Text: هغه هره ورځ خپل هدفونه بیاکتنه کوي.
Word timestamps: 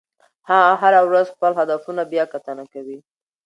هغه 0.49 0.73
هره 0.81 1.01
ورځ 1.07 1.27
خپل 1.35 1.51
هدفونه 1.59 2.01
بیاکتنه 2.11 2.63
کوي. 2.73 2.97